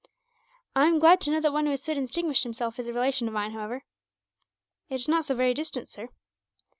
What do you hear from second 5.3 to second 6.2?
very distant, sir.